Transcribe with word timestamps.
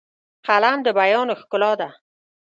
قلم 0.47 0.77
د 0.85 0.87
بیان 0.99 1.27
ښکلا 1.39 1.71
ده 1.79 1.89